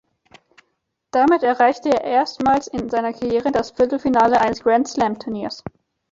[1.11, 5.63] Damit erreichte er erstmals in seiner Karriere das Viertelfinale eines Grand-Slam-Turniers.